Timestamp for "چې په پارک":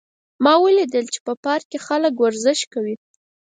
1.13-1.65